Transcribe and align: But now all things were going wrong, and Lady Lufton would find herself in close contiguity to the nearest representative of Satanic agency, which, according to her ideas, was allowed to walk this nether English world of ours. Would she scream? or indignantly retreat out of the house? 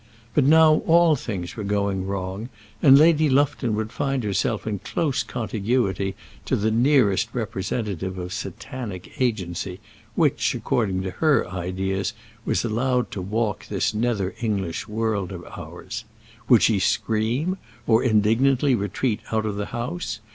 But 0.33 0.45
now 0.45 0.77
all 0.87 1.15
things 1.15 1.55
were 1.55 1.63
going 1.63 2.07
wrong, 2.07 2.49
and 2.81 2.97
Lady 2.97 3.29
Lufton 3.29 3.75
would 3.75 3.91
find 3.91 4.23
herself 4.23 4.65
in 4.65 4.79
close 4.79 5.21
contiguity 5.21 6.15
to 6.45 6.55
the 6.55 6.71
nearest 6.71 7.29
representative 7.33 8.17
of 8.17 8.33
Satanic 8.33 9.21
agency, 9.21 9.79
which, 10.15 10.55
according 10.55 11.03
to 11.03 11.11
her 11.11 11.47
ideas, 11.47 12.13
was 12.45 12.65
allowed 12.65 13.11
to 13.11 13.21
walk 13.21 13.67
this 13.67 13.93
nether 13.93 14.33
English 14.41 14.87
world 14.87 15.31
of 15.31 15.45
ours. 15.45 16.03
Would 16.49 16.63
she 16.63 16.79
scream? 16.79 17.59
or 17.85 18.01
indignantly 18.03 18.73
retreat 18.73 19.19
out 19.31 19.45
of 19.45 19.55
the 19.55 19.67
house? 19.67 20.19